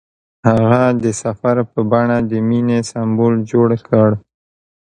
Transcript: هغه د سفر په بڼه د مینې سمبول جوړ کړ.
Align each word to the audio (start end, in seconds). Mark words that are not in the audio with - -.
هغه 0.47 0.81
د 1.03 1.05
سفر 1.23 1.55
په 1.71 1.79
بڼه 1.91 2.17
د 2.31 2.31
مینې 2.49 2.79
سمبول 2.91 3.35
جوړ 3.51 3.69
کړ. 3.87 4.09